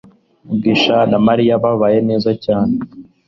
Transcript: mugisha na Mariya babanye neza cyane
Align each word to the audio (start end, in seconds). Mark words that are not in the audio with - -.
mugisha 0.47 0.95
na 1.11 1.17
Mariya 1.27 1.55
babanye 1.63 1.99
neza 2.09 2.31
cyane 2.45 2.73